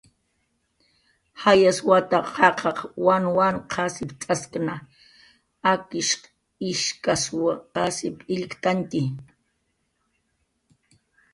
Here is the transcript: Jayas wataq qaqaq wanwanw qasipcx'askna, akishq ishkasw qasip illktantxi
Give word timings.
Jayas 1.41 1.77
wataq 1.89 2.25
qaqaq 2.35 2.77
wanwanw 3.05 3.57
qasipcx'askna, 3.71 4.75
akishq 5.71 6.21
ishkasw 6.69 7.41
qasip 7.73 8.17
illktantxi 8.33 9.03